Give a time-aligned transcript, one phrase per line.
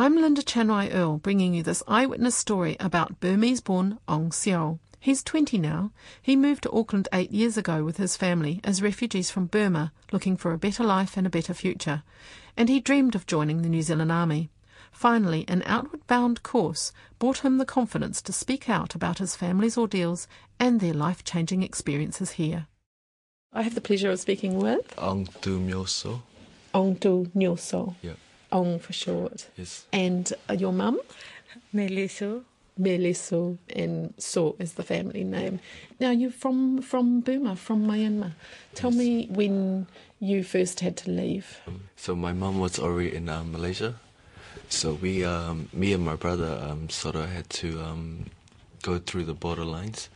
[0.00, 4.78] I'm Linda Chanwai Earl, bringing you this eyewitness story about Burmese born Ong Seo.
[4.98, 5.92] He's 20 now.
[6.22, 10.38] He moved to Auckland eight years ago with his family as refugees from Burma, looking
[10.38, 12.02] for a better life and a better future.
[12.56, 14.48] And he dreamed of joining the New Zealand Army.
[14.90, 19.76] Finally, an outward bound course brought him the confidence to speak out about his family's
[19.76, 20.26] ordeals
[20.58, 22.68] and their life changing experiences here.
[23.52, 26.22] I have the pleasure of speaking with Ong Tu Myoso.
[26.72, 27.96] Ong Tu Nyoso.
[28.00, 28.14] Yeah.
[28.52, 29.48] Ong for short.
[29.56, 29.86] Yes.
[29.92, 31.00] And uh, your mum?
[31.74, 32.44] Meliso.
[32.80, 35.60] Meliso, and So is the family name.
[35.98, 38.32] Now you're from from Burma, from Myanmar.
[38.74, 39.86] Tell me when
[40.18, 41.60] you first had to leave.
[41.96, 43.96] So my mum was already in uh, Malaysia.
[44.68, 48.26] So we, um, me and my brother, um, sort of had to um,
[48.82, 50.08] go through the border lines.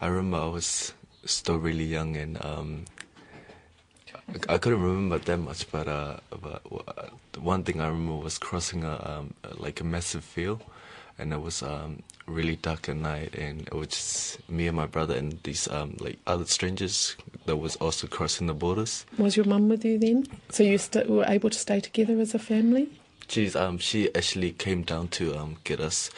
[0.00, 0.92] I remember I was
[1.24, 2.84] still really young and um,
[4.48, 5.70] I, couldn't remember that much.
[5.70, 9.84] But, uh, but uh, the one thing I remember was crossing a um, like a
[9.84, 10.62] massive field,
[11.18, 14.86] and it was um, really dark at night, and it was just me and my
[14.86, 19.06] brother and these um, like other strangers that was also crossing the borders.
[19.16, 20.26] Was your mum with you then?
[20.50, 22.88] So you st- were able to stay together as a family?
[23.28, 26.10] She's um she actually came down to um get us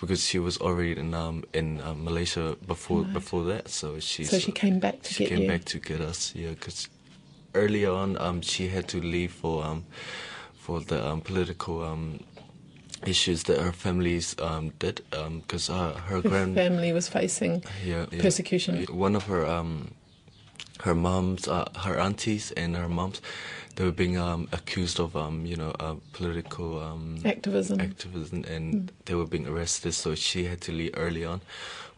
[0.00, 3.12] because she was already in um in um, Malaysia before Right.
[3.12, 3.68] before that.
[3.68, 5.48] So she So she came back to she get came you.
[5.48, 6.34] back to get us.
[6.34, 6.88] Yeah, because
[7.54, 9.84] earlier on um she had to leave for um
[10.54, 12.20] for the um political um
[13.06, 17.62] issues that her families um did um because uh, her Her grand family was facing
[17.84, 18.22] yeah, yeah.
[18.22, 18.84] persecution.
[18.90, 19.90] One of her um,
[20.80, 23.20] her mom's, uh, her aunties and her moms,
[23.76, 27.80] they were being um, accused of um, you know, uh, political um, Activism.
[27.80, 28.88] activism, and Mm.
[29.06, 29.92] they were being arrested.
[29.94, 31.40] So she had to leave early on,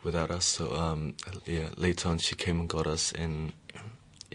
[0.04, 0.44] without us.
[0.44, 1.14] So um,
[1.46, 3.52] yeah, later on she came and got us, and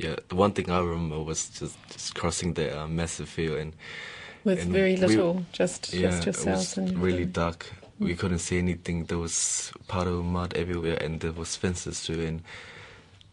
[0.03, 3.73] yeah, the one thing I remember was just, just crossing the uh, massive field and
[4.44, 7.66] With and very we- little, just yeah, just it was and really dark.
[8.00, 9.06] We couldn't see anything.
[9.06, 12.19] There was puddle mud everywhere, and there was fences too.
[12.25, 12.41] And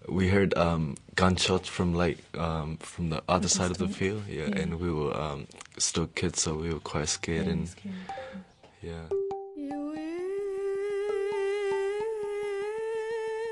[0.08, 4.22] we heard um, gunshots from like um, from the other side of the field.
[4.28, 4.60] Yeah, Yeah.
[4.60, 5.46] and we were um,
[5.78, 7.44] still kids, so we were quite scared.
[7.46, 7.94] Very and scared.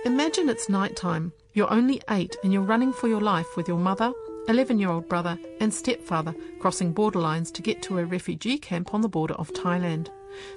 [0.07, 1.33] Imagine it's night time.
[1.53, 4.13] You're only eight and you're running for your life with your mother,
[4.47, 8.95] 11 year old brother, and stepfather crossing border lines to get to a refugee camp
[8.95, 10.11] on the border of Thailand.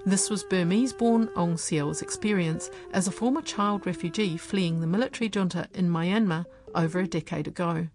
[0.06, 5.32] This was Burmese born Ong Seo's experience as a former child refugee fleeing the military
[5.32, 6.46] junta in Myanmar
[6.76, 7.88] over a decade ago.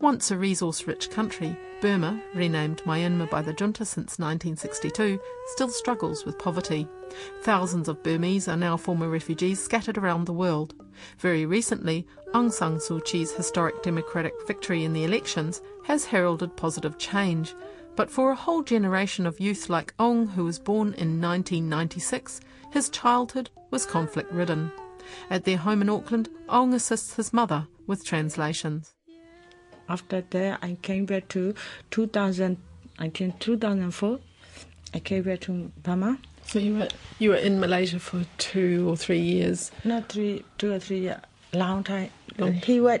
[0.00, 6.24] Once a resource rich country, Burma, renamed Myanmar by the junta since 1962, still struggles
[6.24, 6.86] with poverty.
[7.42, 10.74] Thousands of Burmese are now former refugees scattered around the world.
[11.18, 16.98] Very recently, Aung San Suu Kyi's historic democratic victory in the elections has heralded positive
[16.98, 17.54] change.
[17.96, 22.88] But for a whole generation of youth like Ong, who was born in 1996, his
[22.88, 24.70] childhood was conflict ridden.
[25.30, 28.94] At their home in Auckland, Ong assists his mother with translations.
[29.90, 31.52] After that, I came back to
[31.90, 32.56] 2000,
[33.00, 34.20] I think 2004.
[34.94, 36.16] I came back to Burma.
[36.46, 39.72] So you were you were in Malaysia for two or three years.
[39.84, 41.18] Not three, two or three years,
[41.52, 42.10] long time.
[42.38, 43.00] Long- He was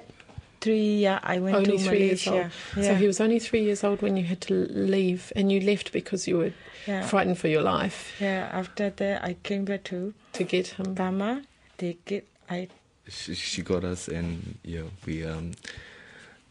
[0.60, 1.20] three years.
[1.22, 2.50] I went only to three years old.
[2.74, 2.82] Malaysia.
[2.88, 5.92] So he was only three years old when you had to leave, and you left
[5.92, 6.52] because you were
[6.88, 7.06] Yeah.
[7.06, 10.94] frightened for your life Yeah, after that, I came back to to get him.
[10.94, 11.42] Burma.
[11.78, 12.68] They get, I
[13.08, 15.52] She, she got us, and yeah, we um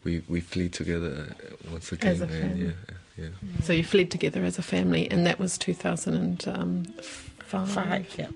[0.04, 1.34] we we flee together uh,
[1.70, 2.10] once again.
[2.10, 3.28] As a and yeah, uh, yeah.
[3.62, 7.70] So you fled together as a family, and that was 2005.
[7.70, 8.28] five, yeah.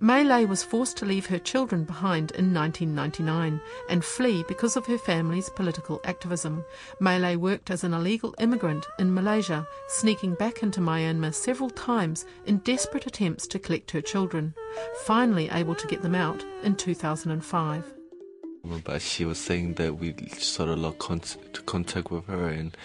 [0.00, 3.60] Melee was forced to leave her children behind in 1999
[3.90, 6.64] and flee because of her family's political activism.
[7.00, 12.58] Melee worked as an illegal immigrant in Malaysia, sneaking back into Myanmar several times in
[12.58, 14.54] desperate attempts to collect her children,
[15.02, 17.97] finally able to get them out in 2005.
[18.84, 21.20] But she was saying that we sort of lost con-
[21.66, 22.76] contact with her, and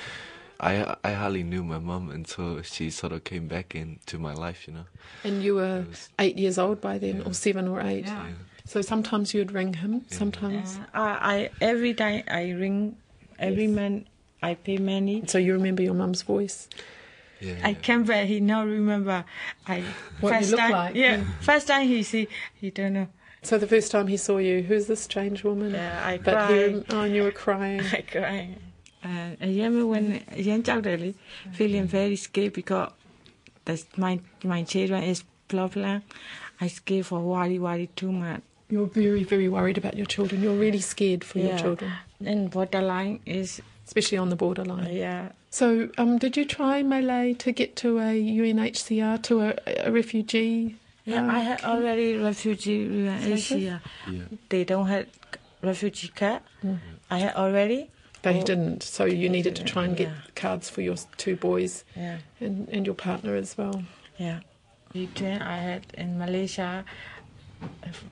[0.60, 4.68] I I hardly knew my mom until she sort of came back into my life,
[4.68, 4.86] you know.
[5.24, 8.06] And you were was- eight years old by then, or seven or eight.
[8.06, 8.28] Yeah.
[8.66, 10.78] So sometimes you'd ring him, sometimes.
[10.94, 12.96] Uh, I, I every time I ring,
[13.38, 14.08] every man,
[14.42, 15.24] I pay money.
[15.28, 16.70] So you remember your mum's voice?
[17.42, 17.56] Yeah.
[17.62, 18.28] I came back.
[18.28, 19.26] He now remember.
[19.68, 19.84] I
[20.22, 20.96] What you first look time, like.
[20.96, 23.08] Yeah, first time he see, he don't know.
[23.44, 25.74] So the first time he saw you, who's this strange woman?
[25.74, 26.72] Yeah, I but cried.
[26.76, 27.82] he, oh, and you were crying.
[27.94, 28.56] I cry.
[29.04, 31.14] Uh, I remember when young child really
[31.52, 32.92] feeling very scared because
[33.66, 36.04] that's my my children is problem.
[36.62, 38.42] I scared for worry worry too much.
[38.70, 40.42] You're very, very worried about your children.
[40.42, 41.58] You're really scared for your Yeah.
[41.62, 41.92] children,
[42.26, 44.94] And borderline is especially on the borderline.
[44.96, 45.34] yeah.
[45.50, 49.54] So, um, did you try Malay to get to a UNHCR to a,
[49.86, 50.78] a refugee?
[51.06, 53.82] Yeah, um, I had already refugee in Asia.
[54.08, 54.24] Yeah.
[54.50, 55.08] They don't have
[55.62, 56.42] refugee card.
[57.10, 57.90] I had already.
[58.22, 58.44] They Oh.
[58.44, 58.84] didn't.
[58.84, 60.16] So you needed to try and get Yeah.
[60.36, 63.84] cards for your two boys Yeah, and, and your partner as well.
[64.18, 64.40] yeah.
[64.94, 66.86] Between I had in Malaysia.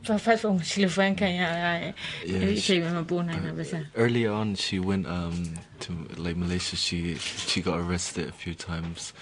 [0.03, 1.91] First from Sri Lanka, yeah,
[2.25, 3.83] Yeah, she- yeah.
[3.95, 6.75] Early on, she went um, to like Malaysia.
[6.75, 9.13] She she got arrested a few times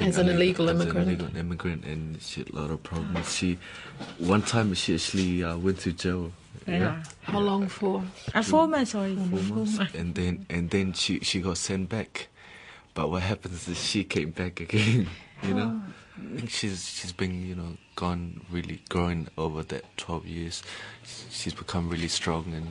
[0.00, 1.08] As an illegal as immigrant.
[1.08, 3.34] An illegal immigrant, and she had a lot of problems.
[3.34, 3.58] She
[4.18, 6.32] one time she actually uh, went to jail.
[6.66, 7.02] Yeah.
[7.22, 8.02] How long for?
[8.34, 9.16] Uh, four months already.
[9.16, 12.28] four months, and then and then she she got sent back.
[12.94, 15.08] But what happens is she came back again.
[15.42, 15.80] You know,
[16.18, 20.62] I think she's she's been you know gone really growing over that twelve years.
[21.30, 22.66] She's become really strong and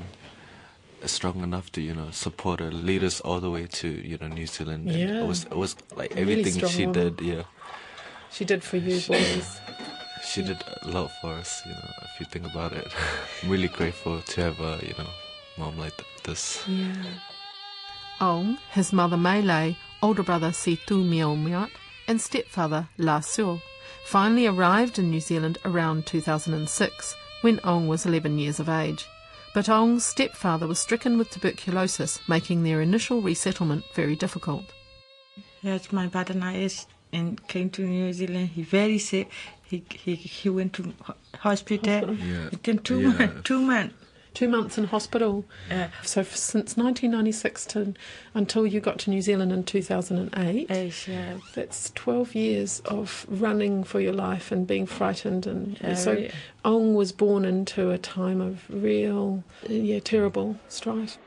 [1.12, 4.28] strong enough to you know support her, lead us all the way to you know
[4.28, 4.88] New Zealand.
[4.90, 5.24] And Yeah.
[5.24, 7.16] it was it was like A really everything she woman.
[7.16, 7.22] did.
[7.26, 7.44] Yeah,
[8.32, 9.60] She did for you boys.
[10.24, 11.62] she did a lot for us.
[11.66, 12.88] You know, if you think about it,
[13.44, 15.10] I'm really grateful to have a you know
[15.58, 16.64] mom like th- this.
[18.22, 21.70] Ong, his mother Meilei, older brother Situ Miot,
[22.08, 23.62] and stepfather La Seo,
[24.06, 29.08] finally arrived in New Zealand around 2006 when Ong was 11 years of age.
[29.54, 34.64] But Ong's stepfather was stricken with tuberculosis, making their initial resettlement very difficult.
[35.62, 38.50] Yes, my partner is and came to New Zealand.
[38.56, 39.30] He very sick.
[39.64, 42.14] He he he went to ho- hospital.
[42.16, 42.50] Yeah.
[42.52, 43.08] He came two Yeah.
[43.18, 43.42] months.
[43.44, 43.96] Two months.
[44.40, 45.44] Two months in hospital.
[45.70, 45.90] Yeah.
[46.02, 47.94] So f- since 1996 to,
[48.34, 51.34] until you got to New Zealand in 2008, Yes, yeah.
[51.56, 55.46] That's 12 years of running for your life and being frightened.
[55.46, 56.32] And Yeah, so really.
[56.64, 61.18] Ong was born into a time of real, yeah, terrible strife.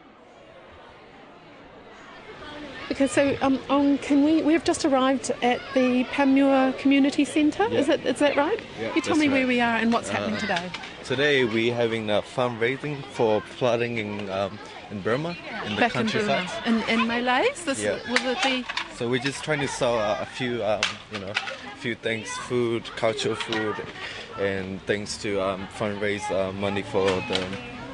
[2.93, 4.41] Okay, so um, Ong, can we?
[4.43, 7.65] We have just arrived at the Panmure Community Centre.
[7.65, 8.05] Is it?
[8.07, 8.59] Is that right?
[8.81, 10.71] Yeah, you tell that's me where we are and what's happening Uh, today.
[11.05, 14.59] Today we're having a fundraising for flooding in um,
[14.91, 16.49] in Burma in the Back in countryside.
[16.65, 16.85] Burma.
[16.89, 17.65] In, in Malays.
[17.65, 17.99] This Yeah.
[18.09, 18.65] will it be?
[18.97, 20.81] So we're just trying to sell uh, a few, um,
[21.13, 21.33] you know,
[21.79, 23.75] few things, food, cultural food,
[24.39, 27.47] and things to um, fundraise uh, money for the,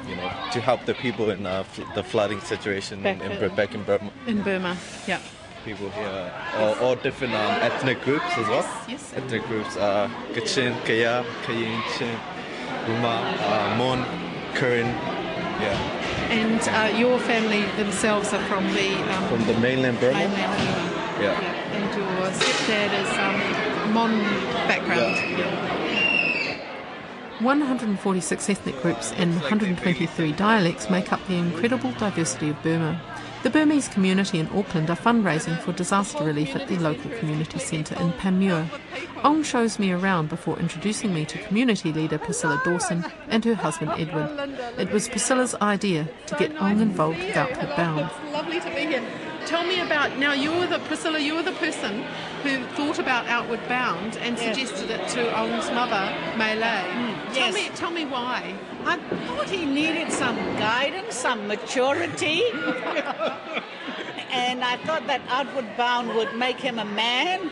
[0.07, 3.55] you know, to help the people in uh, fl- the flooding situation Back in, in-
[3.55, 4.11] back in Burma.
[4.27, 4.77] In Burma.
[5.07, 5.19] Yeah.
[5.65, 8.65] People here, all, all different um, ethnic groups as well.
[8.87, 9.13] yes.
[9.15, 12.17] Ethnic groups, uh, Kachin, Kaya, Kayin, Chin,
[12.85, 14.05] Ruma, uh, Mon,
[14.55, 14.87] Karen,
[15.61, 15.77] yeah,
[16.29, 20.17] And uh, your family themselves are from the um, from the mainland Burma.
[20.17, 21.23] mainland Burma.
[21.23, 21.75] Yeah.
[21.75, 24.11] And your stepdad is um, Mon
[24.67, 25.17] background.
[27.41, 33.01] 146 ethnic groups and 123 dialects make up the incredible diversity of Burma.
[33.41, 37.95] The Burmese community in Auckland are fundraising for disaster relief at the local community centre
[37.95, 38.69] in Panmure.
[39.23, 43.91] Ong shows me around before introducing me to community leader Priscilla Dawson and her husband
[43.91, 44.29] Edward.
[44.77, 48.11] It was Priscilla's idea to get Ong involved with Outward Bound.
[48.11, 49.28] It's lovely to be here.
[49.49, 50.33] Tell me about now.
[50.33, 51.17] You're the Priscilla.
[51.17, 52.03] You're the person
[52.43, 56.83] who thought about Outward Bound and suggested it to Ong's mother, Meilei.
[56.83, 57.53] Mm, tell yes.
[57.55, 58.53] me, tell me why.
[58.85, 62.43] I thought he needed some guidance, some maturity.
[64.31, 67.49] and I thought that outward bound would make him a man.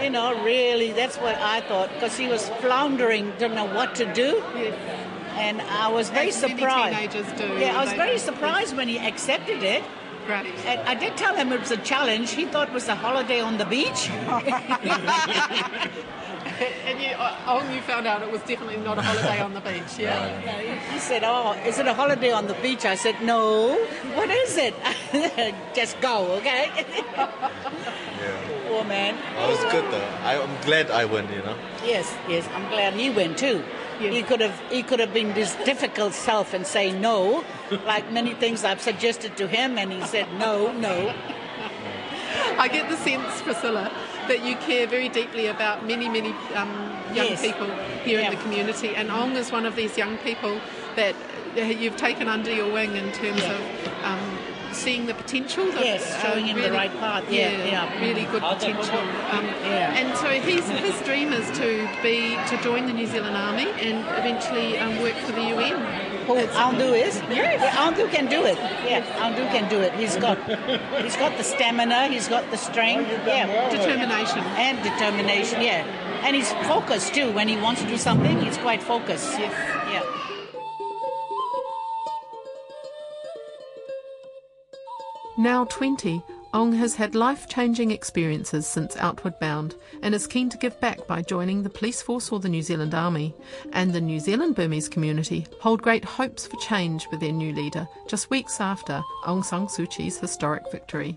[0.00, 1.92] You know, really, that's what I thought.
[1.94, 4.40] Because he was floundering, didn't know what to do.
[5.34, 6.96] And I was very As many surprised.
[6.96, 9.82] teenagers do, Yeah, I was very surprised when he accepted it.
[10.26, 10.46] Great.
[10.66, 12.30] And I did tell him it was a challenge.
[12.30, 14.10] He thought it was a holiday on the beach.
[16.86, 19.60] And you, uh, Ong, you found out it was definitely not a holiday on the
[19.60, 19.98] beach.
[19.98, 20.92] Yeah.
[20.92, 22.84] He said, Oh, is it a holiday on the beach?
[22.84, 23.74] I said, No.
[24.14, 24.74] What is it?
[25.74, 26.70] Just go, okay?
[28.68, 29.14] Poor man.
[29.14, 30.08] It was good though.
[30.22, 31.56] I, I'm glad I went, you know.
[31.84, 33.62] Yes, yes, I'm glad he went too.
[33.98, 37.44] He could have he could have been this difficult self and say no,
[37.78, 41.14] like many things I've suggested to him, and he said no, no.
[42.58, 43.90] I get the sense, Priscilla,
[44.28, 46.70] that you care very deeply about many, many um,
[47.14, 47.42] young Yes.
[47.42, 47.66] people
[48.04, 50.60] here in the community, and Ong is one of these young people
[50.96, 51.14] that
[51.56, 53.52] you've taken under your wing in terms Yeah.
[53.52, 54.31] of um,
[54.74, 55.64] seeing the potential.
[55.72, 57.24] The, Yes, showing him the right path.
[57.30, 58.00] Yeah, yeah.
[58.00, 58.98] really good potential.
[59.32, 59.94] Um, Yeah.
[59.98, 63.98] And so he's, his dream is to be to join the New Zealand Army and
[64.20, 65.78] eventually um, work for the UN.
[66.26, 67.16] Who It's- Andu is?
[67.30, 67.60] Yes.
[67.60, 68.56] Yeah, Andu can do it.
[68.88, 69.92] Yeah, Andu can do it.
[69.94, 70.38] He's got
[71.02, 73.10] he's got the stamina, he's got the strength.
[73.26, 73.70] Yeah.
[73.70, 74.38] Determination.
[74.56, 75.84] And determination, yeah.
[76.24, 77.32] And he's focused too.
[77.32, 79.30] When he wants to do something, he's quite focused.
[79.38, 79.52] Yes.
[79.90, 80.02] Yeah.
[85.38, 86.22] Now 20,
[86.52, 91.06] Ong has had life changing experiences since Outward Bound and is keen to give back
[91.06, 93.34] by joining the police force or the New Zealand Army.
[93.72, 97.88] And the New Zealand Burmese community hold great hopes for change with their new leader
[98.06, 101.16] just weeks after Aung San Suu Kyi's historic victory.